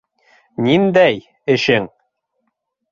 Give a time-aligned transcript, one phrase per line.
[0.69, 1.21] Ниндәй...
[1.57, 1.89] эшең?